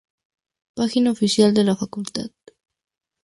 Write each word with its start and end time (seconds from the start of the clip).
Página 0.73 1.11
oficial 1.11 1.53
de 1.53 1.63
la 1.63 1.75
Facultad 1.75 2.31